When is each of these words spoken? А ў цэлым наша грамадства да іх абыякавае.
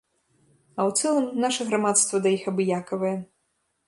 А 0.77 0.81
ў 0.89 0.91
цэлым 1.03 1.27
наша 1.43 1.67
грамадства 1.71 2.21
да 2.23 2.31
іх 2.39 2.47
абыякавае. 2.53 3.13